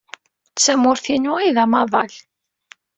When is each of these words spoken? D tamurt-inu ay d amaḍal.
D 0.53 0.57
tamurt-inu 0.65 1.33
ay 1.37 1.49
d 1.55 1.57
amaḍal. 1.63 2.13